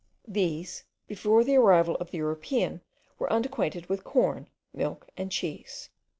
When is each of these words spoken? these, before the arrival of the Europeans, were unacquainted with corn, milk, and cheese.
these, 0.27 0.83
before 1.05 1.43
the 1.43 1.55
arrival 1.55 1.95
of 1.97 2.09
the 2.09 2.17
Europeans, 2.17 2.81
were 3.19 3.31
unacquainted 3.31 3.85
with 3.87 4.03
corn, 4.03 4.47
milk, 4.73 5.07
and 5.15 5.31
cheese. 5.31 5.91